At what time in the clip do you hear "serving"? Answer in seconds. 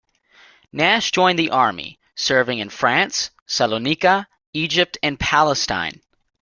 2.15-2.57